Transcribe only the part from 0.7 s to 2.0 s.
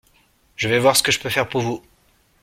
voir ce que je peux faire pour vous.